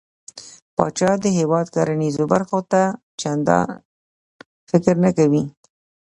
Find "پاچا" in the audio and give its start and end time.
0.75-1.11